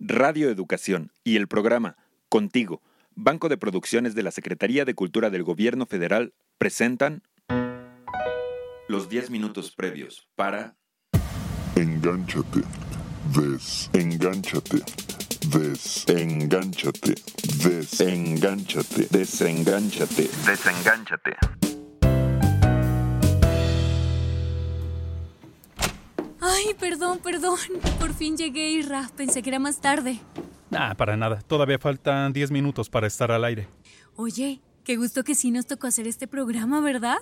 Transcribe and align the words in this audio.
Radio 0.00 0.48
Educación 0.48 1.12
y 1.24 1.36
el 1.36 1.46
programa 1.46 1.96
Contigo, 2.30 2.80
Banco 3.14 3.50
de 3.50 3.58
Producciones 3.58 4.14
de 4.14 4.22
la 4.22 4.30
Secretaría 4.30 4.86
de 4.86 4.94
Cultura 4.94 5.28
del 5.28 5.44
Gobierno 5.44 5.84
Federal, 5.84 6.32
presentan 6.56 7.22
los 8.88 9.10
10 9.10 9.30
minutos 9.30 9.72
previos 9.72 10.26
para 10.36 10.74
Engánchate, 11.76 12.60
desengánchate, 13.92 14.82
desengánchate, 15.52 17.14
desengánchate, 17.52 19.06
Desengánchate, 19.10 20.30
desengánchate. 20.46 21.59
Ay, 26.60 26.74
perdón, 26.74 27.20
perdón. 27.22 27.58
Por 27.98 28.12
fin 28.12 28.36
llegué, 28.36 28.70
Irra. 28.70 29.08
Pensé 29.16 29.42
que 29.42 29.50
era 29.50 29.58
más 29.58 29.80
tarde. 29.80 30.20
Ah, 30.72 30.94
para 30.96 31.16
nada. 31.16 31.40
Todavía 31.40 31.78
faltan 31.78 32.32
10 32.32 32.50
minutos 32.50 32.90
para 32.90 33.06
estar 33.06 33.30
al 33.32 33.44
aire. 33.44 33.68
Oye, 34.16 34.60
qué 34.84 34.96
gusto 34.96 35.24
que 35.24 35.34
sí 35.34 35.50
nos 35.50 35.66
tocó 35.66 35.86
hacer 35.86 36.06
este 36.06 36.26
programa, 36.26 36.80
¿verdad? 36.80 37.18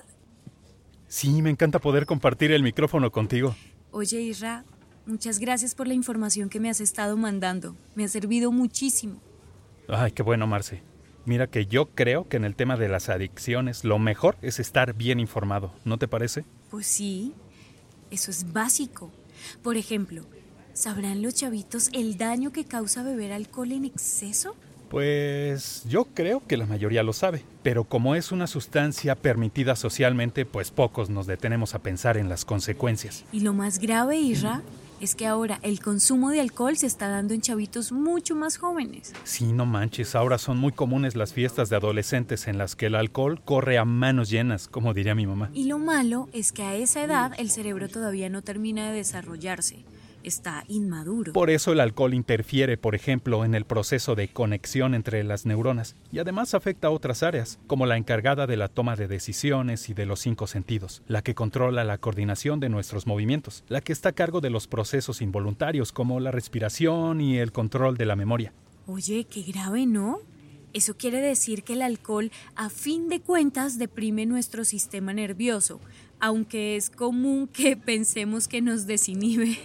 Sí, 1.07 1.41
me 1.43 1.51
encanta 1.51 1.79
poder 1.79 2.05
compartir 2.07 2.53
el 2.53 2.63
micrófono 2.63 3.11
contigo. 3.11 3.55
Oye, 3.91 4.21
Irra, 4.21 4.65
muchas 5.07 5.39
gracias 5.39 5.75
por 5.75 5.87
la 5.87 5.95
información 5.95 6.49
que 6.49 6.61
me 6.61 6.69
has 6.69 6.81
estado 6.81 7.17
mandando. 7.17 7.77
Me 7.95 8.05
ha 8.05 8.09
servido 8.09 8.53
muchísimo. 8.53 9.21
Ay, 9.89 10.13
qué 10.13 10.23
bueno, 10.23 10.47
Marce. 10.47 10.83
Mira 11.25 11.47
que 11.47 11.67
yo 11.67 11.87
creo 11.95 12.29
que 12.29 12.39
en 12.39 12.45
el 12.45 12.57
tema 12.57 12.77
de 12.77 12.89
las 12.89 13.09
adicciones 13.09 13.85
lo 13.85 13.99
mejor 13.99 14.37
es 14.43 14.61
estar 14.61 14.95
bien 14.95 15.21
informado, 15.21 15.73
¿no 15.85 15.99
te 15.99 16.09
parece? 16.09 16.45
Pues 16.71 16.87
sí, 16.87 17.35
eso 18.11 18.31
es 18.31 18.53
básico. 18.53 19.11
Por 19.63 19.77
ejemplo, 19.77 20.25
¿sabrán 20.73 21.23
los 21.23 21.35
chavitos 21.35 21.91
el 21.93 22.17
daño 22.17 22.53
que 22.53 22.65
causa 22.65 23.03
beber 23.03 23.33
alcohol 23.33 23.73
en 23.73 23.85
exceso? 23.85 24.57
Pues 24.89 25.83
yo 25.87 26.07
creo 26.07 26.43
que 26.47 26.57
la 26.57 26.65
mayoría 26.65 27.03
lo 27.03 27.13
sabe, 27.13 27.43
pero 27.63 27.85
como 27.85 28.15
es 28.15 28.33
una 28.33 28.47
sustancia 28.47 29.15
permitida 29.15 29.77
socialmente, 29.77 30.47
pues 30.47 30.71
pocos 30.71 31.11
nos 31.11 31.27
detenemos 31.27 31.75
a 31.75 31.81
pensar 31.81 32.17
en 32.17 32.31
las 32.31 32.47
consecuencias. 32.47 33.25
Y 33.31 33.41
lo 33.41 33.53
más 33.53 33.81
grave, 33.81 34.17
Irra, 34.17 34.63
es 35.01 35.15
que 35.15 35.27
ahora 35.27 35.59
el 35.63 35.81
consumo 35.81 36.31
de 36.31 36.41
alcohol 36.41 36.77
se 36.77 36.87
está 36.87 37.09
dando 37.09 37.35
en 37.35 37.41
chavitos 37.41 37.93
mucho 37.93 38.35
más 38.35 38.57
jóvenes. 38.57 39.13
Sí, 39.25 39.53
no 39.53 39.67
manches, 39.67 40.15
ahora 40.15 40.39
son 40.39 40.59
muy 40.59 40.73
comunes 40.73 41.17
las 41.17 41.33
fiestas 41.33 41.71
de 41.71 41.77
adolescentes 41.77 42.49
en 42.49 42.59
las 42.59 42.77
que 42.77 42.87
el 42.87 42.95
alcohol 42.95 43.41
corre 43.45 43.79
a 43.79 43.85
manos 43.85 44.31
llenas, 44.31 44.69
como 44.69 44.95
diría 44.95 45.15
mi 45.15 45.27
mamá. 45.27 45.51
Y 45.55 45.65
lo 45.65 45.79
malo 45.79 46.29
es 46.33 46.53
que 46.53 46.63
a 46.63 46.75
esa 46.75 47.03
edad 47.03 47.33
el 47.39 47.51
cerebro 47.51 47.89
todavía 47.89 48.29
no 48.29 48.43
termina 48.43 48.91
de 48.91 48.97
desarrollarse. 48.97 49.85
Está 50.25 50.65
inmaduro. 50.69 51.33
Por 51.33 51.51
eso 51.51 51.73
el 51.73 51.81
alcohol 51.81 52.13
interfiere, 52.13 52.77
por 52.77 52.95
ejemplo, 52.95 53.45
en 53.45 53.55
el 53.55 53.65
proceso 53.65 54.15
de 54.15 54.29
conexión 54.29 54.95
entre 54.95 55.23
las 55.25 55.47
neuronas 55.47 55.97
y 56.13 56.19
además 56.19 56.55
afecta 56.55 56.89
a 56.89 56.91
otras 56.91 57.23
áreas, 57.23 57.59
como 57.67 57.87
la 57.87 57.97
encargada 57.97 58.47
de 58.47 58.57
la 58.57 58.69
toma 58.69 58.97
de 58.97 59.09
decisiones 59.09 59.89
y 59.89 59.95
de 59.95 60.07
los 60.07 60.21
cinco 60.21 60.47
sentidos, 60.47 61.03
la 61.07 61.23
que 61.23 61.35
controla 61.35 61.85
la 61.85 61.99
coordinación 61.99 62.61
de 62.61 62.69
nuestros 62.69 63.07
movimientos, 63.07 63.65
la 63.69 63.81
que 63.81 63.93
está 63.93 64.11
a 64.11 64.13
cargo 64.13 64.41
de 64.41 64.51
los 64.51 64.67
procesos 64.67 65.23
involuntarios 65.23 65.93
como 65.93 66.21
la 66.21 66.31
respiración 66.31 67.21
y 67.21 67.39
el 67.39 67.53
control 67.53 67.97
de 67.97 68.07
la 68.07 68.17
memoria. 68.17 68.53
Oye, 68.87 69.25
qué 69.25 69.43
grave, 69.43 69.87
¿no? 69.87 70.19
Eso 70.75 70.97
quiere 70.97 71.21
decir 71.21 71.63
que 71.63 71.73
el 71.73 71.83
alcohol, 71.83 72.31
a 72.55 72.69
fin 72.69 73.09
de 73.09 73.21
cuentas, 73.21 73.79
deprime 73.79 74.27
nuestro 74.27 74.65
sistema 74.65 75.15
nervioso, 75.15 75.81
aunque 76.21 76.77
es 76.77 76.91
común 76.91 77.49
que 77.49 77.77
pensemos 77.85 78.49
que 78.49 78.61
nos 78.61 78.87
desinhibe. 78.87 79.59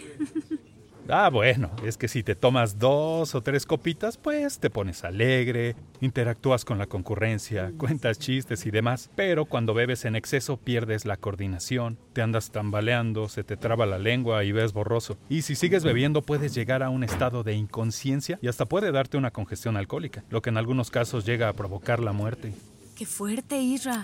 Ah, 1.10 1.30
bueno, 1.30 1.70
es 1.84 1.98
que 1.98 2.08
si 2.08 2.24
te 2.24 2.34
tomas 2.34 2.80
dos 2.80 3.36
o 3.36 3.42
tres 3.42 3.66
copitas, 3.66 4.16
pues 4.16 4.60
te 4.60 4.70
pones 4.70 5.04
alegre, 5.04 5.76
interactúas 6.00 6.64
con 6.64 6.78
la 6.78 6.86
concurrencia, 6.86 7.74
cuentas 7.78 8.20
chistes 8.20 8.66
y 8.66 8.72
demás. 8.72 9.10
Pero 9.16 9.46
cuando 9.46 9.74
bebes 9.74 10.06
en 10.06 10.16
exceso 10.16 10.56
pierdes 10.56 11.06
la 11.06 11.18
coordinación, 11.18 12.00
te 12.14 12.22
andas 12.22 12.52
tambaleando, 12.52 13.28
se 13.28 13.44
te 13.44 13.58
traba 13.58 13.86
la 13.86 14.00
lengua 14.00 14.46
y 14.46 14.54
ves 14.54 14.72
borroso. 14.72 15.18
Y 15.28 15.42
si 15.42 15.56
sigues 15.56 15.84
bebiendo 15.84 16.22
puedes 16.22 16.56
llegar 16.56 16.84
a 16.84 16.90
un 16.90 17.04
estado 17.04 17.44
de 17.44 17.54
inconsciencia 17.54 18.40
y 18.42 18.48
hasta 18.48 18.66
puede 18.66 18.94
darte 18.94 19.18
una 19.18 19.32
congestión 19.32 19.76
alcohólica, 19.76 20.24
lo 20.30 20.42
que 20.42 20.52
en 20.52 20.58
algunos 20.58 20.90
casos 20.90 21.26
llega 21.26 21.50
a 21.50 21.54
provocar 21.54 22.00
la 22.00 22.14
muerte. 22.14 22.54
Qué 22.96 23.06
fuerte, 23.06 23.58
Isra. 23.58 24.02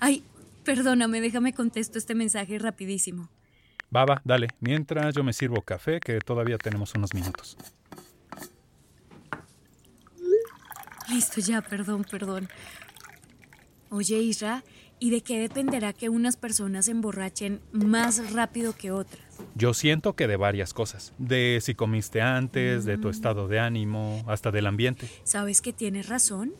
Ay, 0.00 0.24
perdóname, 0.68 1.22
déjame 1.22 1.54
contesto 1.54 1.96
este 1.96 2.14
mensaje 2.14 2.58
rapidísimo. 2.58 3.30
Baba, 3.88 4.20
dale, 4.22 4.48
mientras 4.60 5.14
yo 5.14 5.24
me 5.24 5.32
sirvo 5.32 5.62
café, 5.62 5.98
que 5.98 6.18
todavía 6.18 6.58
tenemos 6.58 6.94
unos 6.94 7.14
minutos. 7.14 7.56
Listo, 11.08 11.40
ya, 11.40 11.62
perdón, 11.62 12.04
perdón. 12.04 12.50
Oye, 13.88 14.18
Isra, 14.18 14.62
¿y 14.98 15.08
de 15.08 15.22
qué 15.22 15.38
dependerá 15.38 15.94
que 15.94 16.10
unas 16.10 16.36
personas 16.36 16.84
se 16.84 16.90
emborrachen 16.90 17.62
más 17.72 18.34
rápido 18.34 18.76
que 18.76 18.90
otras? 18.90 19.22
Yo 19.54 19.72
siento 19.72 20.16
que 20.16 20.26
de 20.26 20.36
varias 20.36 20.74
cosas. 20.74 21.14
De 21.16 21.60
si 21.62 21.74
comiste 21.74 22.20
antes, 22.20 22.84
de 22.84 22.98
tu 22.98 23.08
estado 23.08 23.48
de 23.48 23.58
ánimo, 23.58 24.22
hasta 24.26 24.50
del 24.50 24.66
ambiente. 24.66 25.08
Sabes 25.24 25.62
que 25.62 25.72
tienes 25.72 26.10
razón, 26.10 26.52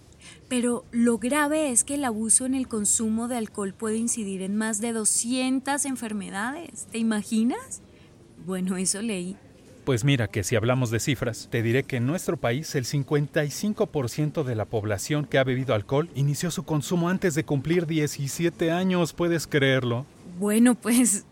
pero 0.49 0.85
lo 0.93 1.19
grave 1.19 1.71
es 1.71 1.85
que 1.85 1.95
el 1.95 2.05
abuso 2.05 2.47
en 2.47 2.55
el 2.55 2.69
consumo 2.69 3.29
de 3.29 3.37
alcohol 3.37 3.75
puede 3.75 3.97
incidir 3.97 4.43
en 4.43 4.57
más 4.57 4.81
de 4.81 4.93
200 4.93 5.85
enfermedades. 5.85 6.87
¿Te 6.91 6.99
imaginas? 6.99 7.83
Bueno, 8.47 8.77
eso 8.77 9.03
leí. 9.03 9.37
Pues 9.85 10.05
mira 10.05 10.29
que 10.29 10.45
si 10.45 10.55
hablamos 10.55 10.91
de 10.91 11.01
cifras, 11.01 11.49
te 11.51 11.63
diré 11.63 11.83
que 11.83 11.97
en 11.97 12.07
nuestro 12.07 12.37
país 12.37 12.75
el 12.75 12.85
55% 12.85 14.45
de 14.45 14.55
la 14.55 14.67
población 14.67 15.25
que 15.25 15.39
ha 15.39 15.45
bebido 15.45 15.75
alcohol 15.75 16.11
inició 16.15 16.51
su 16.51 16.65
consumo 16.65 17.09
antes 17.09 17.35
de 17.35 17.45
cumplir 17.45 17.87
17 17.87 18.71
años, 18.71 19.15
¿puedes 19.15 19.47
creerlo? 19.47 20.05
Bueno, 20.39 20.75
pues 20.75 21.25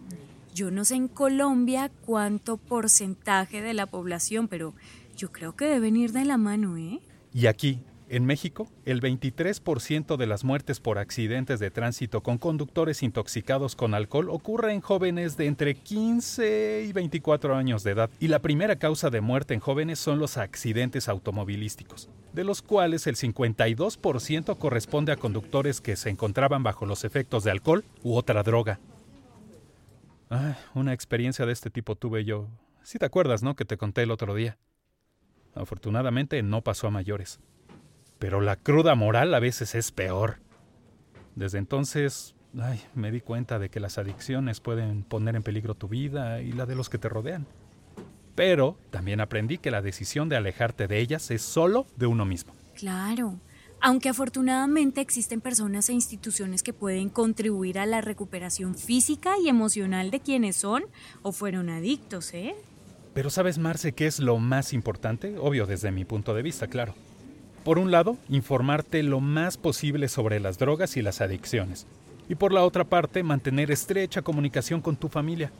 yo 0.54 0.70
no 0.70 0.86
sé 0.86 0.94
en 0.94 1.08
Colombia 1.08 1.90
cuánto 2.06 2.56
porcentaje 2.56 3.60
de 3.60 3.74
la 3.74 3.84
población, 3.84 4.48
pero 4.48 4.72
yo 5.18 5.30
creo 5.32 5.54
que 5.54 5.66
deben 5.66 5.96
ir 5.96 6.12
de 6.12 6.24
la 6.24 6.38
mano, 6.38 6.78
¿eh? 6.78 7.00
Y 7.34 7.48
aquí, 7.48 7.80
en 8.08 8.24
México, 8.24 8.68
el 8.84 9.00
23% 9.00 10.16
de 10.16 10.26
las 10.26 10.44
muertes 10.44 10.80
por 10.80 10.98
accidentes 10.98 11.58
de 11.58 11.70
tránsito 11.70 12.22
con 12.22 12.38
conductores 12.38 13.02
intoxicados 13.02 13.74
con 13.74 13.94
alcohol 13.94 14.30
ocurre 14.30 14.72
en 14.72 14.80
jóvenes 14.80 15.36
de 15.36 15.46
entre 15.46 15.74
15 15.74 16.84
y 16.88 16.92
24 16.92 17.56
años 17.56 17.82
de 17.82 17.90
edad, 17.92 18.10
y 18.20 18.28
la 18.28 18.40
primera 18.40 18.76
causa 18.76 19.10
de 19.10 19.20
muerte 19.20 19.54
en 19.54 19.60
jóvenes 19.60 19.98
son 19.98 20.18
los 20.18 20.36
accidentes 20.36 21.08
automovilísticos, 21.08 22.08
de 22.32 22.44
los 22.44 22.62
cuales 22.62 23.06
el 23.06 23.16
52% 23.16 24.56
corresponde 24.58 25.12
a 25.12 25.16
conductores 25.16 25.80
que 25.80 25.96
se 25.96 26.10
encontraban 26.10 26.62
bajo 26.62 26.86
los 26.86 27.04
efectos 27.04 27.44
de 27.44 27.50
alcohol 27.50 27.84
u 28.02 28.14
otra 28.14 28.42
droga. 28.42 28.78
Una 30.74 30.92
experiencia 30.92 31.46
de 31.46 31.52
este 31.52 31.70
tipo 31.70 31.96
tuve 31.96 32.24
yo. 32.24 32.48
Si 32.82 32.98
te 32.98 33.06
acuerdas, 33.06 33.42
¿no? 33.42 33.56
Que 33.56 33.64
te 33.64 33.76
conté 33.76 34.02
el 34.02 34.10
otro 34.10 34.34
día. 34.34 34.58
Afortunadamente 35.54 36.42
no 36.42 36.62
pasó 36.62 36.86
a 36.86 36.90
mayores. 36.90 37.40
Pero 38.18 38.40
la 38.40 38.56
cruda 38.56 38.94
moral 38.94 39.34
a 39.34 39.40
veces 39.40 39.74
es 39.74 39.92
peor. 39.92 40.38
Desde 41.34 41.58
entonces, 41.58 42.34
ay, 42.58 42.82
me 42.94 43.10
di 43.10 43.20
cuenta 43.20 43.58
de 43.58 43.68
que 43.68 43.80
las 43.80 43.98
adicciones 43.98 44.60
pueden 44.60 45.02
poner 45.02 45.36
en 45.36 45.42
peligro 45.42 45.74
tu 45.74 45.88
vida 45.88 46.40
y 46.40 46.52
la 46.52 46.66
de 46.66 46.74
los 46.74 46.88
que 46.88 46.98
te 46.98 47.08
rodean. 47.08 47.46
Pero 48.34 48.78
también 48.90 49.20
aprendí 49.20 49.58
que 49.58 49.70
la 49.70 49.82
decisión 49.82 50.28
de 50.28 50.36
alejarte 50.36 50.88
de 50.88 50.98
ellas 50.98 51.30
es 51.30 51.42
solo 51.42 51.86
de 51.96 52.06
uno 52.06 52.24
mismo. 52.24 52.54
Claro. 52.74 53.40
Aunque 53.80 54.08
afortunadamente 54.08 55.00
existen 55.00 55.40
personas 55.40 55.88
e 55.88 55.92
instituciones 55.92 56.62
que 56.62 56.72
pueden 56.72 57.10
contribuir 57.10 57.78
a 57.78 57.86
la 57.86 58.00
recuperación 58.00 58.74
física 58.74 59.34
y 59.42 59.48
emocional 59.48 60.10
de 60.10 60.20
quienes 60.20 60.56
son 60.56 60.84
o 61.22 61.32
fueron 61.32 61.68
adictos, 61.68 62.32
¿eh? 62.32 62.54
Pero 63.12 63.30
¿sabes, 63.30 63.58
Marce, 63.58 63.92
qué 63.92 64.06
es 64.06 64.18
lo 64.18 64.38
más 64.38 64.72
importante? 64.72 65.38
Obvio 65.38 65.66
desde 65.66 65.90
mi 65.90 66.04
punto 66.04 66.34
de 66.34 66.42
vista, 66.42 66.66
claro. 66.66 66.94
Por 67.66 67.80
un 67.80 67.90
lado, 67.90 68.16
informarte 68.28 69.02
lo 69.02 69.18
más 69.18 69.56
posible 69.56 70.06
sobre 70.06 70.38
las 70.38 70.56
drogas 70.56 70.96
y 70.96 71.02
las 71.02 71.20
adicciones. 71.20 71.88
Y 72.28 72.36
por 72.36 72.52
la 72.52 72.62
otra 72.62 72.84
parte, 72.84 73.24
mantener 73.24 73.72
estrecha 73.72 74.22
comunicación 74.22 74.80
con 74.80 74.94
tu 74.94 75.08
familia. 75.08 75.50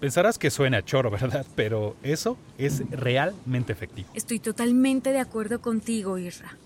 Pensarás 0.00 0.38
que 0.38 0.48
suena 0.48 0.82
choro, 0.82 1.10
¿verdad? 1.20 1.44
Pero 1.54 1.96
eso 2.02 2.38
es 2.56 2.82
realmente 2.90 3.74
efectivo. 3.74 4.08
Estoy 4.14 4.38
totalmente 4.38 5.12
de 5.12 5.18
acuerdo 5.18 5.60
contigo, 5.60 6.16
Irra. 6.16 6.56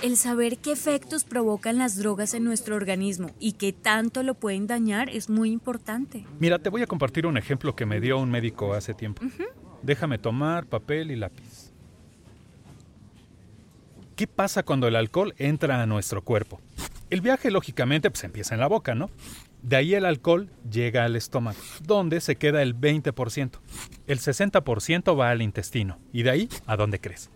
El 0.00 0.16
saber 0.16 0.56
qué 0.56 0.72
efectos 0.72 1.24
provocan 1.24 1.76
las 1.76 1.98
drogas 1.98 2.32
en 2.32 2.44
nuestro 2.44 2.76
organismo 2.76 3.28
y 3.38 3.52
qué 3.52 3.74
tanto 3.74 4.22
lo 4.22 4.32
pueden 4.32 4.66
dañar 4.66 5.10
es 5.10 5.28
muy 5.28 5.50
importante. 5.50 6.24
Mira, 6.38 6.58
te 6.58 6.70
voy 6.70 6.80
a 6.80 6.86
compartir 6.86 7.26
un 7.26 7.36
ejemplo 7.36 7.76
que 7.76 7.84
me 7.84 8.00
dio 8.00 8.18
un 8.18 8.30
médico 8.30 8.72
hace 8.72 8.94
tiempo. 8.94 9.20
Déjame 9.82 10.16
tomar 10.16 10.64
papel 10.64 11.10
y 11.10 11.16
lápiz. 11.16 11.45
¿Qué 14.16 14.26
pasa 14.26 14.62
cuando 14.62 14.88
el 14.88 14.96
alcohol 14.96 15.34
entra 15.36 15.82
a 15.82 15.84
nuestro 15.84 16.24
cuerpo? 16.24 16.58
El 17.10 17.20
viaje, 17.20 17.50
lógicamente, 17.50 18.10
pues 18.10 18.24
empieza 18.24 18.54
en 18.54 18.60
la 18.60 18.66
boca, 18.66 18.94
¿no? 18.94 19.10
De 19.60 19.76
ahí 19.76 19.92
el 19.92 20.06
alcohol 20.06 20.48
llega 20.70 21.04
al 21.04 21.16
estómago, 21.16 21.58
donde 21.82 22.22
se 22.22 22.36
queda 22.36 22.62
el 22.62 22.74
20%. 22.74 23.50
El 24.06 24.18
60% 24.18 25.20
va 25.20 25.28
al 25.28 25.42
intestino. 25.42 25.98
¿Y 26.14 26.22
de 26.22 26.30
ahí 26.30 26.48
a 26.64 26.78
dónde 26.78 26.98
crees? 26.98 27.28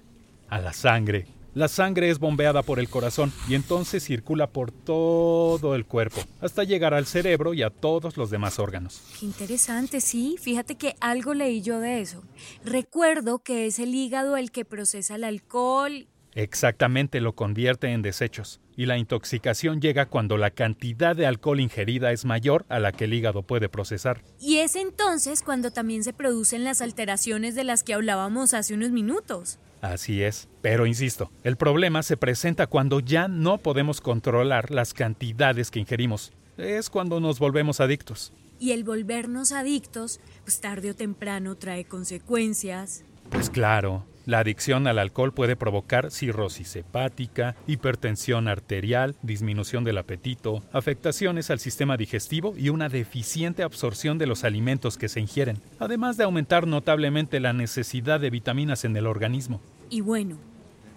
A 0.48 0.58
la 0.58 0.72
sangre. 0.72 1.26
La 1.52 1.68
sangre 1.68 2.08
es 2.08 2.18
bombeada 2.18 2.62
por 2.62 2.78
el 2.78 2.88
corazón 2.88 3.30
y 3.46 3.56
entonces 3.56 4.04
circula 4.04 4.46
por 4.46 4.70
todo 4.72 5.74
el 5.74 5.84
cuerpo, 5.84 6.22
hasta 6.40 6.62
llegar 6.62 6.94
al 6.94 7.06
cerebro 7.06 7.52
y 7.54 7.62
a 7.62 7.70
todos 7.70 8.16
los 8.16 8.30
demás 8.30 8.58
órganos. 8.58 9.02
Qué 9.18 9.26
interesante, 9.26 10.00
sí. 10.00 10.36
Fíjate 10.40 10.76
que 10.76 10.94
algo 11.00 11.34
leí 11.34 11.60
yo 11.60 11.80
de 11.80 12.00
eso. 12.00 12.22
Recuerdo 12.64 13.40
que 13.40 13.66
es 13.66 13.80
el 13.80 13.94
hígado 13.94 14.36
el 14.36 14.50
que 14.52 14.64
procesa 14.64 15.16
el 15.16 15.24
alcohol 15.24 16.06
Exactamente 16.34 17.20
lo 17.20 17.34
convierte 17.34 17.88
en 17.88 18.02
desechos, 18.02 18.60
y 18.76 18.86
la 18.86 18.98
intoxicación 18.98 19.80
llega 19.80 20.06
cuando 20.06 20.36
la 20.36 20.50
cantidad 20.50 21.16
de 21.16 21.26
alcohol 21.26 21.60
ingerida 21.60 22.12
es 22.12 22.24
mayor 22.24 22.64
a 22.68 22.78
la 22.78 22.92
que 22.92 23.04
el 23.04 23.14
hígado 23.14 23.42
puede 23.42 23.68
procesar. 23.68 24.22
Y 24.38 24.58
es 24.58 24.76
entonces 24.76 25.42
cuando 25.42 25.72
también 25.72 26.04
se 26.04 26.12
producen 26.12 26.62
las 26.62 26.80
alteraciones 26.80 27.54
de 27.54 27.64
las 27.64 27.82
que 27.82 27.94
hablábamos 27.94 28.54
hace 28.54 28.74
unos 28.74 28.90
minutos. 28.90 29.58
Así 29.80 30.22
es, 30.22 30.48
pero 30.60 30.86
insisto, 30.86 31.32
el 31.42 31.56
problema 31.56 32.02
se 32.02 32.16
presenta 32.16 32.66
cuando 32.66 33.00
ya 33.00 33.28
no 33.28 33.58
podemos 33.58 34.00
controlar 34.00 34.70
las 34.70 34.94
cantidades 34.94 35.70
que 35.70 35.80
ingerimos. 35.80 36.32
Es 36.58 36.90
cuando 36.90 37.18
nos 37.18 37.38
volvemos 37.38 37.80
adictos. 37.80 38.32
Y 38.58 38.72
el 38.72 38.84
volvernos 38.84 39.52
adictos, 39.52 40.20
pues 40.44 40.60
tarde 40.60 40.90
o 40.90 40.94
temprano 40.94 41.56
trae 41.56 41.86
consecuencias. 41.86 43.04
Pues 43.30 43.48
claro, 43.48 44.04
la 44.26 44.40
adicción 44.40 44.86
al 44.86 44.98
alcohol 44.98 45.32
puede 45.32 45.56
provocar 45.56 46.10
cirrosis 46.10 46.76
hepática, 46.76 47.56
hipertensión 47.66 48.48
arterial, 48.48 49.16
disminución 49.22 49.84
del 49.84 49.98
apetito, 49.98 50.62
afectaciones 50.72 51.50
al 51.50 51.60
sistema 51.60 51.96
digestivo 51.96 52.54
y 52.56 52.68
una 52.68 52.88
deficiente 52.88 53.62
absorción 53.62 54.18
de 54.18 54.26
los 54.26 54.44
alimentos 54.44 54.98
que 54.98 55.08
se 55.08 55.20
ingieren, 55.20 55.58
además 55.78 56.16
de 56.16 56.24
aumentar 56.24 56.66
notablemente 56.66 57.40
la 57.40 57.52
necesidad 57.52 58.20
de 58.20 58.30
vitaminas 58.30 58.84
en 58.84 58.96
el 58.96 59.06
organismo. 59.06 59.60
Y 59.88 60.00
bueno, 60.02 60.36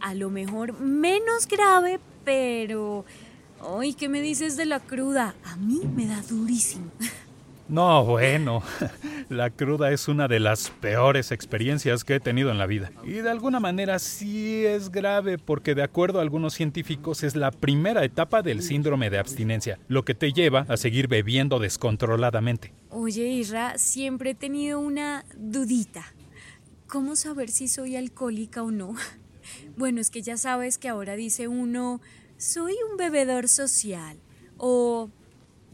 a 0.01 0.13
lo 0.13 0.29
mejor 0.29 0.79
menos 0.79 1.47
grave, 1.47 1.99
pero... 2.23 3.05
Ay, 3.79 3.93
¿qué 3.93 4.09
me 4.09 4.19
dices 4.19 4.57
de 4.57 4.65
la 4.65 4.81
cruda? 4.81 5.35
A 5.45 5.55
mí 5.55 5.81
me 5.95 6.05
da 6.05 6.21
durísimo. 6.21 6.91
No, 7.69 8.03
bueno, 8.03 8.61
la 9.29 9.49
cruda 9.49 9.91
es 9.91 10.07
una 10.07 10.27
de 10.27 10.39
las 10.39 10.69
peores 10.69 11.31
experiencias 11.31 12.03
que 12.03 12.15
he 12.15 12.19
tenido 12.19 12.51
en 12.51 12.57
la 12.57 12.65
vida. 12.65 12.91
Y 13.05 13.13
de 13.13 13.29
alguna 13.29 13.59
manera 13.59 13.99
sí 13.99 14.65
es 14.65 14.91
grave 14.91 15.37
porque 15.37 15.73
de 15.73 15.83
acuerdo 15.83 16.19
a 16.19 16.21
algunos 16.21 16.53
científicos 16.53 17.23
es 17.23 17.35
la 17.35 17.51
primera 17.51 18.03
etapa 18.03 18.41
del 18.41 18.61
síndrome 18.61 19.09
de 19.09 19.17
abstinencia, 19.17 19.79
lo 19.87 20.03
que 20.03 20.13
te 20.13 20.33
lleva 20.33 20.65
a 20.67 20.77
seguir 20.77 21.07
bebiendo 21.07 21.59
descontroladamente. 21.59 22.73
Oye, 22.89 23.27
Isra, 23.27 23.77
siempre 23.77 24.31
he 24.31 24.35
tenido 24.35 24.79
una 24.79 25.25
dudita. 25.37 26.03
¿Cómo 26.87 27.15
saber 27.15 27.49
si 27.49 27.67
soy 27.67 27.95
alcohólica 27.95 28.61
o 28.63 28.71
no? 28.71 28.95
Bueno, 29.75 29.99
es 29.99 30.09
que 30.09 30.21
ya 30.21 30.37
sabes 30.37 30.77
que 30.77 30.87
ahora 30.87 31.15
dice 31.15 31.49
uno, 31.49 31.99
soy 32.37 32.75
un 32.89 32.95
bebedor 32.95 33.49
social 33.49 34.17
o 34.57 35.09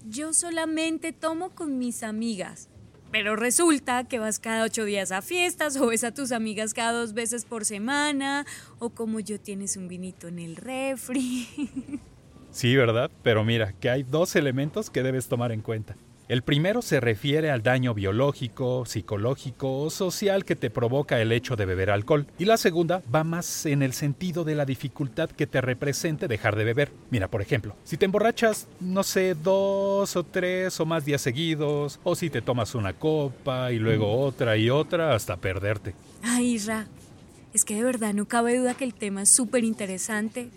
yo 0.07 0.33
solamente 0.33 1.13
tomo 1.13 1.49
con 1.49 1.77
mis 1.77 2.03
amigas. 2.03 2.69
Pero 3.11 3.35
resulta 3.35 4.03
que 4.03 4.19
vas 4.19 4.39
cada 4.39 4.63
ocho 4.63 4.85
días 4.85 5.11
a 5.11 5.21
fiestas 5.21 5.75
o 5.77 5.87
ves 5.87 6.03
a 6.03 6.13
tus 6.13 6.31
amigas 6.31 6.73
cada 6.75 6.91
dos 6.91 7.13
veces 7.13 7.43
por 7.43 7.65
semana 7.65 8.45
o 8.77 8.91
como 8.91 9.19
yo 9.19 9.39
tienes 9.39 9.77
un 9.77 9.87
vinito 9.87 10.27
en 10.27 10.39
el 10.39 10.55
refri. 10.55 11.47
Sí, 12.51 12.75
¿verdad? 12.75 13.11
Pero 13.21 13.43
mira, 13.45 13.73
que 13.73 13.91
hay 13.91 14.01
dos 14.01 14.35
elementos 14.35 14.89
que 14.89 15.03
debes 15.03 15.27
tomar 15.27 15.51
en 15.51 15.61
cuenta. 15.61 15.95
El 16.29 16.43
primero 16.43 16.83
se 16.83 16.99
refiere 16.99 17.49
al 17.49 17.63
daño 17.63 17.95
biológico, 17.95 18.85
psicológico 18.85 19.79
o 19.81 19.89
social 19.89 20.45
que 20.45 20.55
te 20.55 20.69
provoca 20.69 21.19
el 21.19 21.31
hecho 21.31 21.55
de 21.55 21.65
beber 21.65 21.89
alcohol. 21.89 22.27
Y 22.37 22.45
la 22.45 22.57
segunda 22.57 23.01
va 23.13 23.23
más 23.23 23.65
en 23.65 23.81
el 23.81 23.93
sentido 23.93 24.43
de 24.43 24.53
la 24.53 24.65
dificultad 24.65 25.31
que 25.31 25.47
te 25.47 25.59
represente 25.59 26.27
dejar 26.27 26.55
de 26.55 26.65
beber. 26.65 26.91
Mira, 27.09 27.29
por 27.29 27.41
ejemplo, 27.41 27.75
si 27.83 27.97
te 27.97 28.05
emborrachas, 28.05 28.67
no 28.79 29.01
sé, 29.01 29.33
dos 29.33 30.15
o 30.15 30.23
tres 30.23 30.79
o 30.79 30.85
más 30.85 31.03
días 31.03 31.19
seguidos, 31.19 31.99
o 32.03 32.13
si 32.13 32.29
te 32.29 32.43
tomas 32.43 32.75
una 32.75 32.93
copa 32.93 33.71
y 33.71 33.79
luego 33.79 34.15
otra 34.21 34.55
y 34.55 34.69
otra 34.69 35.15
hasta 35.15 35.35
perderte. 35.35 35.95
Ay, 36.21 36.59
Ra, 36.59 36.85
es 37.55 37.65
que 37.65 37.73
de 37.73 37.83
verdad 37.83 38.13
no 38.13 38.27
cabe 38.27 38.55
duda 38.55 38.75
que 38.75 38.83
el 38.83 38.93
tema 38.93 39.23
es 39.23 39.29
súper 39.29 39.63
interesante. 39.63 40.51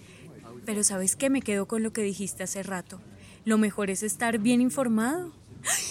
Pero 0.66 0.84
¿sabes 0.84 1.16
qué? 1.16 1.30
Me 1.30 1.40
quedo 1.40 1.64
con 1.64 1.82
lo 1.82 1.94
que 1.94 2.02
dijiste 2.02 2.42
hace 2.42 2.62
rato. 2.62 3.00
Lo 3.46 3.56
mejor 3.56 3.88
es 3.88 4.02
estar 4.02 4.36
bien 4.36 4.60
informado. 4.60 5.32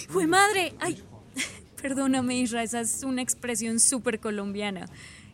¡Fue 0.09 0.27
madre! 0.27 0.73
¡Ay! 0.79 1.01
Perdóname, 1.81 2.37
Isra, 2.37 2.63
esa 2.63 2.81
es 2.81 3.03
una 3.03 3.21
expresión 3.21 3.79
súper 3.79 4.19
colombiana. 4.19 4.85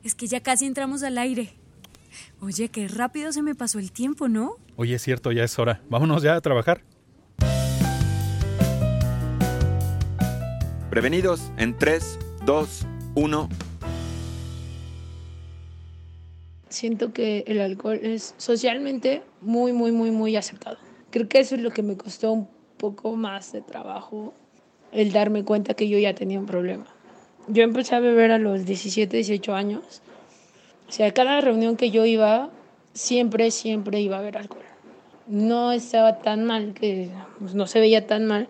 Es 0.04 0.16
que 0.16 0.28
ya 0.28 0.42
casi 0.42 0.66
entramos 0.66 1.04
al 1.04 1.18
aire. 1.18 1.54
Oye, 2.40 2.70
qué 2.70 2.88
rápido 2.88 3.32
se 3.32 3.42
me 3.42 3.56
pasó 3.56 3.80
el 3.80 3.92
tiempo, 3.92 4.28
¿no? 4.28 4.56
Oye, 4.76 4.96
es 4.96 5.02
cierto, 5.02 5.32
ya 5.32 5.44
es 5.44 5.58
hora. 5.60 5.82
Vámonos 5.90 6.24
ya 6.24 6.36
a 6.36 6.42
trabajar. 6.42 6.84
Prevenidos 10.90 11.52
en 11.58 11.78
3, 11.78 12.20
2, 12.46 12.86
1. 13.16 13.50
Siento 16.70 17.14
que 17.14 17.44
el 17.48 17.62
alcohol 17.62 18.00
es 18.02 18.36
socialmente 18.38 19.24
muy, 19.42 19.74
muy, 19.74 19.92
muy, 19.92 20.12
muy 20.12 20.36
aceptado. 20.36 20.78
Creo 21.12 21.28
que 21.28 21.40
eso 21.40 21.56
es 21.56 21.62
lo 21.62 21.72
que 21.72 21.82
me 21.82 21.98
costó 21.98 22.32
un 22.32 22.57
poco 22.78 23.16
más 23.16 23.52
de 23.52 23.62
trabajo 23.62 24.34
el 24.92 25.12
darme 25.12 25.44
cuenta 25.44 25.74
que 25.74 25.90
yo 25.90 25.98
ya 26.00 26.14
tenía 26.14 26.40
un 26.40 26.46
problema. 26.46 26.86
Yo 27.48 27.64
empecé 27.64 27.96
a 27.96 28.00
beber 28.00 28.32
a 28.32 28.38
los 28.38 28.66
17, 28.66 29.18
18 29.18 29.56
años. 29.56 30.02
O 30.88 30.92
sea, 30.92 31.14
cada 31.14 31.42
reunión 31.42 31.76
que 31.76 31.92
yo 31.92 32.06
iba, 32.06 32.50
siempre, 32.94 33.52
siempre 33.52 34.02
iba 34.02 34.18
a 34.18 34.20
haber 34.20 34.38
alcohol. 34.38 34.64
No 35.28 35.72
estaba 35.72 36.20
tan 36.20 36.46
mal, 36.46 36.74
que 36.74 37.10
pues, 37.40 37.54
no 37.54 37.68
se 37.68 37.80
veía 37.80 38.08
tan 38.08 38.26
mal 38.26 38.48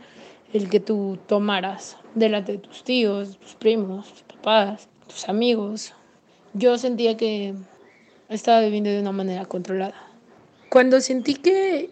el 0.53 0.69
que 0.69 0.79
tú 0.79 1.17
tomaras 1.27 1.97
delante 2.15 2.53
de 2.53 2.57
tus 2.59 2.83
tíos, 2.83 3.37
tus 3.39 3.55
primos, 3.55 4.13
tus 4.13 4.23
papás, 4.23 4.87
tus 5.07 5.27
amigos. 5.27 5.93
Yo 6.53 6.77
sentía 6.77 7.17
que 7.17 7.55
estaba 8.29 8.59
bebiendo 8.61 8.89
de 8.89 8.99
una 9.01 9.11
manera 9.11 9.45
controlada. 9.45 9.95
Cuando 10.69 11.01
sentí 11.01 11.35
que 11.35 11.89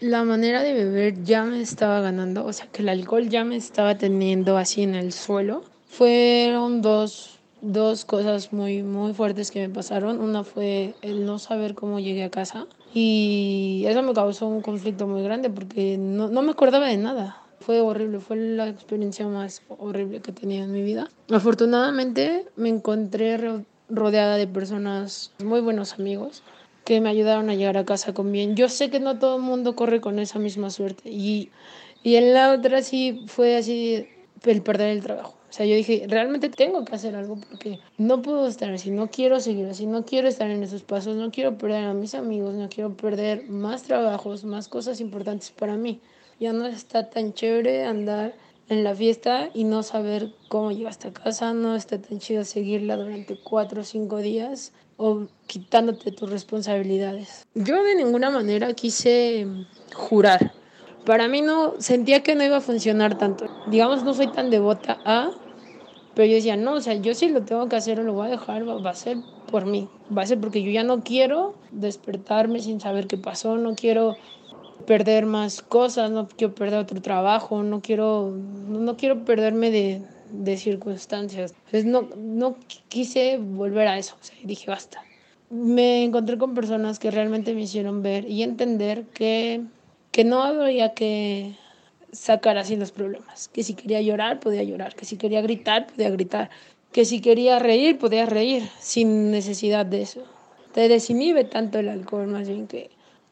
la 0.00 0.24
manera 0.24 0.62
de 0.62 0.72
beber 0.72 1.22
ya 1.22 1.44
me 1.44 1.60
estaba 1.60 2.00
ganando, 2.00 2.44
o 2.44 2.52
sea, 2.52 2.66
que 2.66 2.82
el 2.82 2.88
alcohol 2.88 3.28
ya 3.28 3.44
me 3.44 3.56
estaba 3.56 3.96
teniendo 3.96 4.56
así 4.56 4.82
en 4.82 4.94
el 4.94 5.12
suelo. 5.12 5.62
Fueron 5.86 6.80
dos, 6.80 7.38
dos 7.60 8.04
cosas 8.04 8.52
muy, 8.52 8.82
muy 8.82 9.12
fuertes 9.12 9.50
que 9.50 9.66
me 9.66 9.72
pasaron. 9.72 10.20
Una 10.20 10.44
fue 10.44 10.94
el 11.02 11.26
no 11.26 11.38
saber 11.38 11.74
cómo 11.74 12.00
llegué 12.00 12.24
a 12.24 12.30
casa 12.30 12.66
y 12.94 13.84
eso 13.86 14.02
me 14.02 14.14
causó 14.14 14.46
un 14.46 14.62
conflicto 14.62 15.06
muy 15.06 15.22
grande 15.22 15.50
porque 15.50 15.98
no, 15.98 16.28
no 16.28 16.42
me 16.42 16.52
acordaba 16.52 16.86
de 16.86 16.96
nada. 16.96 17.42
Fue 17.60 17.80
horrible, 17.80 18.20
fue 18.20 18.36
la 18.36 18.68
experiencia 18.68 19.26
más 19.26 19.62
horrible 19.68 20.20
que 20.20 20.32
tenido 20.32 20.64
en 20.64 20.72
mi 20.72 20.82
vida. 20.82 21.10
Afortunadamente 21.30 22.46
me 22.56 22.70
encontré 22.70 23.38
rodeada 23.90 24.36
de 24.36 24.46
personas, 24.46 25.32
muy 25.44 25.60
buenos 25.60 25.92
amigos, 25.94 26.42
que 26.90 27.00
me 27.00 27.08
ayudaron 27.08 27.48
a 27.50 27.54
llegar 27.54 27.78
a 27.78 27.84
casa 27.84 28.12
con 28.12 28.32
bien. 28.32 28.56
Yo 28.56 28.68
sé 28.68 28.90
que 28.90 28.98
no 28.98 29.16
todo 29.20 29.36
el 29.36 29.42
mundo 29.42 29.76
corre 29.76 30.00
con 30.00 30.18
esa 30.18 30.40
misma 30.40 30.70
suerte 30.70 31.08
y, 31.08 31.50
y 32.02 32.16
en 32.16 32.34
la 32.34 32.50
otra 32.50 32.82
sí 32.82 33.26
fue 33.28 33.54
así 33.54 34.08
el 34.44 34.62
perder 34.62 34.88
el 34.88 35.00
trabajo. 35.00 35.36
O 35.48 35.52
sea, 35.52 35.66
yo 35.66 35.76
dije, 35.76 36.06
realmente 36.08 36.48
tengo 36.48 36.84
que 36.84 36.92
hacer 36.96 37.14
algo 37.14 37.36
porque 37.48 37.78
no 37.96 38.22
puedo 38.22 38.48
estar 38.48 38.72
así, 38.72 38.90
no 38.90 39.08
quiero 39.08 39.38
seguir 39.38 39.66
así, 39.66 39.86
no 39.86 40.04
quiero 40.04 40.26
estar 40.26 40.50
en 40.50 40.64
esos 40.64 40.82
pasos, 40.82 41.14
no 41.14 41.30
quiero 41.30 41.56
perder 41.56 41.84
a 41.84 41.94
mis 41.94 42.16
amigos, 42.16 42.56
no 42.56 42.68
quiero 42.68 42.96
perder 42.96 43.48
más 43.48 43.84
trabajos, 43.84 44.42
más 44.42 44.66
cosas 44.66 45.00
importantes 45.00 45.52
para 45.52 45.76
mí. 45.76 46.00
Ya 46.40 46.52
no 46.52 46.66
está 46.66 47.08
tan 47.08 47.34
chévere 47.34 47.84
andar 47.84 48.34
en 48.70 48.84
la 48.84 48.94
fiesta 48.94 49.50
y 49.52 49.64
no 49.64 49.82
saber 49.82 50.32
cómo 50.48 50.70
llegaste 50.70 51.08
a 51.08 51.12
casa, 51.12 51.52
no 51.52 51.74
está 51.74 52.00
tan 52.00 52.20
chido 52.20 52.44
seguirla 52.44 52.96
durante 52.96 53.36
cuatro 53.36 53.82
o 53.82 53.84
cinco 53.84 54.18
días 54.18 54.72
o 54.96 55.26
quitándote 55.48 56.12
tus 56.12 56.30
responsabilidades. 56.30 57.46
Yo 57.54 57.82
de 57.82 57.96
ninguna 57.96 58.30
manera 58.30 58.72
quise 58.74 59.46
jurar. 59.92 60.52
Para 61.04 61.26
mí 61.26 61.42
no, 61.42 61.74
sentía 61.78 62.22
que 62.22 62.36
no 62.36 62.44
iba 62.44 62.58
a 62.58 62.60
funcionar 62.60 63.18
tanto. 63.18 63.46
Digamos, 63.66 64.04
no 64.04 64.14
soy 64.14 64.28
tan 64.28 64.50
devota 64.50 64.98
a, 65.04 65.32
pero 66.14 66.28
yo 66.28 66.36
decía, 66.36 66.56
no, 66.56 66.74
o 66.74 66.80
sea, 66.80 66.94
yo 66.94 67.12
sí 67.14 67.28
lo 67.28 67.42
tengo 67.42 67.68
que 67.68 67.74
hacer 67.74 67.98
o 67.98 68.04
lo 68.04 68.12
voy 68.12 68.28
a 68.28 68.30
dejar, 68.30 68.68
va 68.68 68.90
a 68.90 68.94
ser 68.94 69.16
por 69.50 69.66
mí. 69.66 69.88
Va 70.16 70.22
a 70.22 70.26
ser 70.26 70.38
porque 70.38 70.62
yo 70.62 70.70
ya 70.70 70.84
no 70.84 71.02
quiero 71.02 71.56
despertarme 71.72 72.60
sin 72.60 72.80
saber 72.80 73.08
qué 73.08 73.18
pasó, 73.18 73.56
no 73.56 73.74
quiero 73.74 74.14
perder 74.90 75.24
más 75.24 75.62
cosas, 75.62 76.10
no 76.10 76.26
quiero 76.26 76.52
perder 76.52 76.80
otro 76.80 77.00
trabajo, 77.00 77.62
no 77.62 77.80
quiero, 77.80 78.32
no 78.32 78.96
quiero 78.96 79.24
perderme 79.24 79.70
de, 79.70 80.02
de 80.32 80.56
circunstancias. 80.56 81.54
Entonces 81.66 81.84
no, 81.84 82.08
no 82.16 82.56
quise 82.88 83.38
volver 83.38 83.86
a 83.86 83.98
eso, 83.98 84.16
o 84.20 84.24
sea, 84.24 84.34
dije 84.42 84.68
basta. 84.68 85.00
Me 85.48 86.02
encontré 86.02 86.38
con 86.38 86.54
personas 86.54 86.98
que 86.98 87.12
realmente 87.12 87.54
me 87.54 87.60
hicieron 87.60 88.02
ver 88.02 88.28
y 88.28 88.42
entender 88.42 89.04
que, 89.14 89.62
que 90.10 90.24
no 90.24 90.42
habría 90.42 90.92
que 90.92 91.54
sacar 92.10 92.58
así 92.58 92.74
los 92.74 92.90
problemas. 92.90 93.46
Que 93.46 93.62
si 93.62 93.74
quería 93.74 94.00
llorar, 94.00 94.40
podía 94.40 94.64
llorar. 94.64 94.96
Que 94.96 95.04
si 95.04 95.16
quería 95.16 95.40
gritar, 95.40 95.86
podía 95.86 96.10
gritar. 96.10 96.50
Que 96.90 97.04
si 97.04 97.20
quería 97.20 97.60
reír, 97.60 97.96
podía 97.96 98.26
reír 98.26 98.68
sin 98.80 99.30
necesidad 99.30 99.86
de 99.86 100.02
eso. 100.02 100.24
Te 100.74 100.88
desinhibe 100.88 101.44
tanto 101.44 101.78
el 101.78 101.90
alcohol, 101.90 102.26
más 102.26 102.48
bien 102.48 102.66
que 102.66 102.90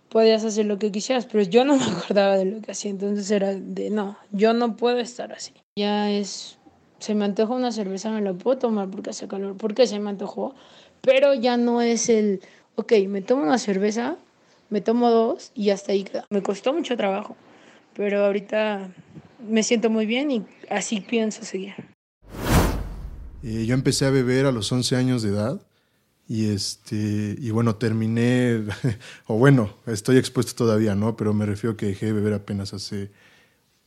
podías 0.08 0.44
hacer 0.44 0.66
lo 0.66 0.78
que 0.78 0.90
quisieras, 0.90 1.26
pero 1.26 1.44
yo 1.44 1.64
no 1.64 1.76
me 1.76 1.84
acordaba 1.96 2.36
de 2.36 2.46
lo 2.46 2.60
que 2.60 2.72
hacía, 2.72 2.90
entonces 2.90 3.30
era 3.30 3.54
de 3.54 3.90
no, 3.90 4.18
yo 4.32 4.52
no 4.52 4.76
puedo 4.76 4.98
estar 4.98 5.32
así. 5.32 5.52
Ya 5.78 6.10
es, 6.10 6.58
se 6.98 7.14
me 7.14 7.24
antojó 7.24 7.54
una 7.54 7.72
cerveza, 7.72 8.10
me 8.10 8.20
la 8.20 8.34
puedo 8.34 8.58
tomar 8.58 8.88
porque 8.90 9.10
hace 9.10 9.28
calor, 9.28 9.56
porque 9.56 9.86
se 9.86 9.98
me 9.98 10.10
antojó, 10.10 10.54
pero 11.00 11.34
ya 11.34 11.56
no 11.56 11.80
es 11.80 12.08
el, 12.08 12.40
ok, 12.76 12.92
me 13.08 13.22
tomo 13.22 13.42
una 13.42 13.58
cerveza, 13.58 14.16
me 14.70 14.80
tomo 14.80 15.10
dos 15.10 15.52
y 15.54 15.70
hasta 15.70 15.92
ahí 15.92 16.04
queda. 16.04 16.24
Me 16.30 16.42
costó 16.42 16.72
mucho 16.72 16.96
trabajo, 16.96 17.36
pero 17.94 18.24
ahorita 18.24 18.88
me 19.48 19.62
siento 19.62 19.90
muy 19.90 20.06
bien 20.06 20.30
y 20.30 20.44
así 20.68 21.00
pienso 21.00 21.44
seguir. 21.44 21.74
Eh, 23.42 23.66
yo 23.66 23.74
empecé 23.74 24.04
a 24.04 24.10
beber 24.10 24.46
a 24.46 24.52
los 24.52 24.70
11 24.72 24.96
años 24.96 25.22
de 25.22 25.30
edad 25.30 25.60
y, 26.28 26.50
este, 26.50 27.36
y 27.40 27.50
bueno, 27.50 27.76
terminé, 27.76 28.62
o 29.26 29.38
bueno, 29.38 29.74
estoy 29.86 30.18
expuesto 30.18 30.54
todavía, 30.54 30.94
¿no? 30.94 31.16
Pero 31.16 31.32
me 31.32 31.46
refiero 31.46 31.76
que 31.76 31.86
dejé 31.86 32.06
de 32.06 32.12
beber 32.12 32.34
apenas 32.34 32.74
hace 32.74 33.10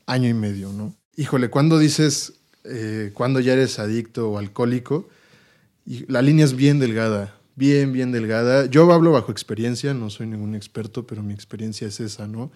año 0.07 0.27
y 0.27 0.33
medio, 0.33 0.73
¿no? 0.73 0.95
Híjole, 1.15 1.51
cuando 1.51 1.77
dices, 1.77 2.33
eh, 2.63 3.11
cuando 3.13 3.39
ya 3.39 3.53
eres 3.53 3.77
adicto 3.77 4.31
o 4.31 4.39
alcohólico, 4.39 5.07
y 5.85 6.11
la 6.11 6.23
línea 6.23 6.43
es 6.43 6.55
bien 6.55 6.79
delgada, 6.79 7.39
bien, 7.55 7.93
bien 7.93 8.11
delgada. 8.11 8.65
Yo 8.65 8.91
hablo 8.91 9.11
bajo 9.11 9.31
experiencia, 9.31 9.93
no 9.93 10.09
soy 10.09 10.25
ningún 10.25 10.55
experto, 10.55 11.05
pero 11.05 11.21
mi 11.21 11.33
experiencia 11.33 11.87
es 11.87 11.99
esa, 11.99 12.27
¿no? 12.27 12.51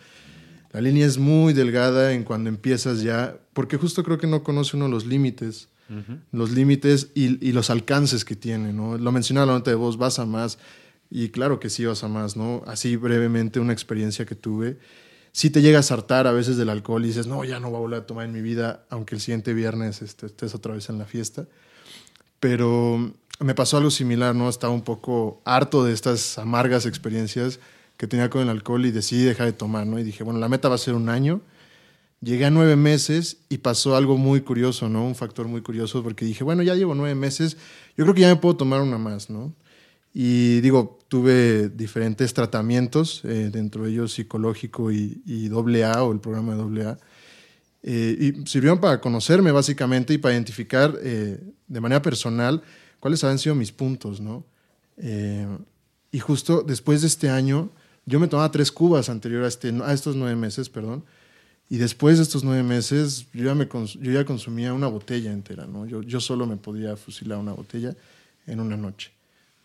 La 0.71 0.81
línea 0.81 1.05
es 1.05 1.19
muy 1.19 1.53
delgada 1.53 2.13
en 2.13 2.23
cuando 2.23 2.49
empiezas 2.49 3.03
ya, 3.03 3.37
porque 3.53 3.77
justo 3.77 4.03
creo 4.03 4.17
que 4.17 4.27
no 4.27 4.43
conoce 4.43 4.77
uno 4.77 4.87
los 4.87 5.05
límites 5.05 5.69
los 6.31 6.51
límites 6.51 7.11
y, 7.13 7.51
los 7.51 7.69
alcances 7.69 8.25
que 8.25 8.35
tiene, 8.35 8.73
¿no? 8.73 8.97
Lo 8.97 9.11
mencionaba 9.11 9.47
la 9.47 9.53
nota 9.53 9.71
de 9.71 9.75
voz, 9.75 9.97
vas 9.97 10.19
a 10.19 10.25
más, 10.25 10.57
y 11.09 11.29
claro 11.29 11.59
que 11.59 11.69
sí 11.69 11.85
vas 11.85 12.03
a 12.03 12.07
más, 12.07 12.35
¿no? 12.35 12.63
Así 12.65 12.95
brevemente 12.95 13.59
una 13.59 13.73
experiencia 13.73 14.25
que 14.25 14.35
tuve. 14.35 14.77
Si 15.31 15.49
te 15.49 15.61
llegas 15.61 15.91
a 15.91 15.95
hartar 15.95 16.27
a 16.27 16.31
veces 16.31 16.57
del 16.57 16.69
alcohol 16.69 17.03
y 17.03 17.09
dices, 17.09 17.27
no, 17.27 17.43
ya 17.43 17.59
no 17.59 17.69
voy 17.69 17.77
a 17.77 17.79
volver 17.81 17.99
a 18.01 18.05
tomar 18.05 18.25
en 18.25 18.31
mi 18.31 18.41
vida, 18.41 18.85
aunque 18.89 19.15
el 19.15 19.21
siguiente 19.21 19.53
viernes 19.53 20.01
este, 20.01 20.25
estés 20.25 20.55
otra 20.55 20.73
vez 20.73 20.89
en 20.89 20.97
la 20.97 21.05
fiesta. 21.05 21.45
Pero 22.39 23.13
me 23.39 23.53
pasó 23.53 23.77
algo 23.77 23.91
similar, 23.91 24.33
¿no? 24.33 24.49
Estaba 24.49 24.73
un 24.73 24.83
poco 24.83 25.41
harto 25.45 25.83
de 25.83 25.93
estas 25.93 26.37
amargas 26.37 26.85
experiencias 26.85 27.59
que 27.97 28.07
tenía 28.07 28.29
con 28.29 28.41
el 28.41 28.49
alcohol 28.49 28.85
y 28.85 28.91
decidí 28.91 29.23
dejar 29.23 29.47
de 29.47 29.53
tomar, 29.53 29.85
¿no? 29.85 29.99
Y 29.99 30.03
dije, 30.03 30.23
bueno, 30.23 30.39
la 30.39 30.49
meta 30.49 30.69
va 30.69 30.75
a 30.75 30.79
ser 30.79 30.95
un 30.95 31.09
año 31.09 31.41
Llegué 32.25 32.45
a 32.45 32.49
nueve 32.49 32.75
meses 32.75 33.37
y 33.49 33.59
pasó 33.59 33.95
algo 33.95 34.17
muy 34.17 34.41
curioso, 34.41 34.89
¿no? 34.89 35.05
Un 35.05 35.13
factor 35.13 35.47
muy 35.47 35.61
curioso 35.61 36.01
porque 36.01 36.25
dije, 36.25 36.43
bueno, 36.43 36.63
ya 36.63 36.73
llevo 36.73 36.95
nueve 36.95 37.13
meses, 37.13 37.55
yo 37.95 38.03
creo 38.03 38.15
que 38.15 38.21
ya 38.21 38.29
me 38.29 38.37
puedo 38.37 38.55
tomar 38.55 38.81
una 38.81 38.97
más, 38.97 39.29
¿no? 39.29 39.53
Y 40.11 40.59
digo, 40.61 40.97
tuve 41.07 41.69
diferentes 41.69 42.33
tratamientos, 42.33 43.21
eh, 43.25 43.51
dentro 43.53 43.83
de 43.83 43.91
ellos 43.91 44.13
psicológico 44.13 44.91
y, 44.91 45.21
y 45.23 45.51
AA 45.83 46.01
o 46.01 46.11
el 46.11 46.19
programa 46.19 46.55
de 46.55 46.83
AA. 46.83 46.97
Eh, 47.83 48.17
y 48.19 48.47
sirvieron 48.47 48.79
para 48.79 48.99
conocerme 48.99 49.51
básicamente 49.51 50.15
y 50.15 50.17
para 50.17 50.33
identificar 50.33 50.95
eh, 51.03 51.39
de 51.67 51.79
manera 51.79 52.01
personal 52.01 52.63
cuáles 52.99 53.23
habían 53.23 53.37
sido 53.37 53.53
mis 53.53 53.71
puntos, 53.71 54.19
¿no? 54.19 54.43
y 56.11 56.19
justo 56.19 56.63
después 56.63 57.01
de 57.01 57.07
este 57.07 57.29
año, 57.29 57.69
yo 58.07 58.19
me 58.19 58.27
tomaba 58.27 58.49
tres 58.49 58.71
cubas 58.71 59.09
anterior 59.09 59.43
a, 59.43 59.47
este, 59.47 59.71
a 59.83 59.93
estos 59.93 60.15
nueve 60.15 60.37
meses, 60.37 60.69
perdón, 60.69 61.03
y 61.67 61.77
después 61.77 62.17
de 62.17 62.23
estos 62.23 62.43
nueve 62.43 62.61
meses, 62.61 63.25
yo 63.33 63.45
ya, 63.45 63.55
me 63.55 63.67
yo 63.67 64.11
ya 64.11 64.23
consumía 64.23 64.71
una 64.73 64.87
botella 64.87 65.31
entera, 65.31 65.65
¿no? 65.65 65.87
Yo, 65.87 66.03
yo 66.03 66.19
solo 66.19 66.45
me 66.45 66.57
podía 66.57 66.95
fusilar 66.95 67.39
una 67.39 67.53
botella 67.53 67.95
en 68.45 68.59
una 68.59 68.77
noche. 68.77 69.11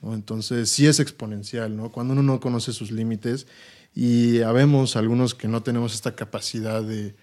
¿no? 0.00 0.14
Entonces, 0.14 0.70
sí 0.70 0.86
es 0.86 0.98
exponencial, 0.98 1.76
¿no? 1.76 1.92
Cuando 1.92 2.14
uno 2.14 2.22
no 2.22 2.40
conoce 2.40 2.72
sus 2.72 2.90
límites 2.90 3.46
y 3.94 4.40
habemos 4.40 4.96
algunos 4.96 5.34
que 5.34 5.46
no 5.46 5.62
tenemos 5.62 5.92
esta 5.92 6.16
capacidad 6.16 6.82
de, 6.82 7.14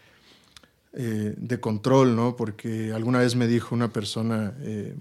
eh, 0.93 1.33
de 1.35 1.59
control, 1.59 2.15
¿no? 2.15 2.35
Porque 2.35 2.93
alguna 2.93 3.19
vez 3.19 3.35
me 3.35 3.47
dijo 3.47 3.73
una 3.73 3.91
persona 3.91 4.55
eh, 4.59 4.95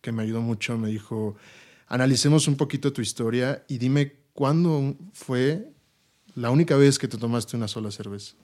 que 0.00 0.12
me 0.12 0.22
ayudó 0.22 0.42
mucho, 0.42 0.78
me 0.78 0.88
dijo, 0.88 1.34
analicemos 1.88 2.46
un 2.46 2.56
poquito 2.56 2.92
tu 2.92 3.02
historia 3.02 3.64
y 3.66 3.78
dime 3.78 4.12
cuándo 4.32 4.94
fue 5.12 5.72
la 6.36 6.50
única 6.50 6.76
vez 6.76 7.00
que 7.00 7.08
te 7.08 7.18
tomaste 7.18 7.56
una 7.56 7.66
sola 7.66 7.90
cerveza 7.90 8.36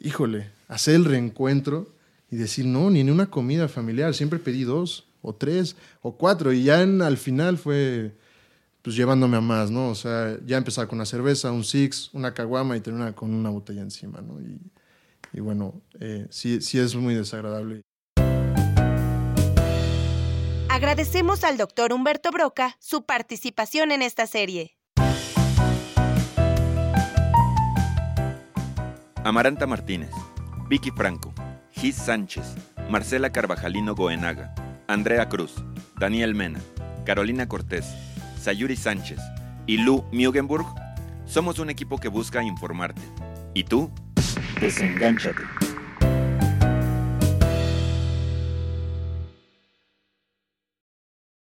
híjole, 0.00 0.50
hacer 0.68 0.94
el 0.94 1.04
reencuentro 1.04 1.94
y 2.30 2.36
decir, 2.36 2.66
no, 2.66 2.90
ni 2.90 3.00
en 3.00 3.10
una 3.10 3.26
comida 3.30 3.68
familiar, 3.68 4.14
siempre 4.14 4.38
pedí 4.38 4.64
dos 4.64 5.06
o 5.22 5.34
tres 5.34 5.76
o 6.02 6.16
cuatro 6.16 6.52
y 6.52 6.64
ya 6.64 6.80
al 6.80 7.16
final 7.16 7.58
fue 7.58 8.12
pues 8.82 8.94
llevándome 8.94 9.36
a 9.36 9.40
más, 9.40 9.68
¿no? 9.72 9.88
O 9.88 9.96
sea, 9.96 10.38
ya 10.46 10.56
empezaba 10.56 10.86
con 10.86 10.98
una 10.98 11.06
cerveza, 11.06 11.50
un 11.50 11.64
six, 11.64 12.10
una 12.12 12.32
caguama 12.32 12.76
y 12.76 12.80
terminaba 12.80 13.12
con 13.12 13.34
una 13.34 13.50
botella 13.50 13.82
encima, 13.82 14.20
¿no? 14.20 14.40
Y, 14.40 14.60
y 15.32 15.40
bueno, 15.40 15.82
eh, 15.98 16.28
sí, 16.30 16.60
sí 16.60 16.78
es 16.78 16.94
muy 16.94 17.14
desagradable. 17.14 17.82
Agradecemos 20.68 21.42
al 21.42 21.56
doctor 21.56 21.92
Humberto 21.92 22.30
Broca 22.30 22.76
su 22.78 23.04
participación 23.04 23.90
en 23.90 24.02
esta 24.02 24.28
serie. 24.28 24.75
Amaranta 29.26 29.66
Martínez, 29.66 30.12
Vicky 30.68 30.92
Franco, 30.92 31.34
Gis 31.72 31.96
Sánchez, 31.96 32.54
Marcela 32.88 33.30
Carvajalino 33.30 33.96
Goenaga, 33.96 34.54
Andrea 34.86 35.28
Cruz, 35.28 35.52
Daniel 35.98 36.36
Mena, 36.36 36.60
Carolina 37.04 37.48
Cortés, 37.48 37.86
Sayuri 38.40 38.76
Sánchez 38.76 39.18
y 39.66 39.78
Lu 39.78 40.04
Mugenburg 40.12 40.66
somos 41.24 41.58
un 41.58 41.70
equipo 41.70 41.98
que 41.98 42.06
busca 42.06 42.40
informarte. 42.44 43.02
¿Y 43.52 43.64
tú? 43.64 43.90
Desengánchate. 44.60 45.42